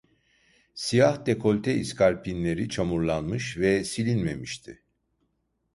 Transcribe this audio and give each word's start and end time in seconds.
Siyah 0.75 1.25
dekolte 1.25 1.73
iskarpinleri 1.75 2.69
çamurlanmış 2.69 3.57
ve 3.57 3.83
silinmemişti. 3.83 4.83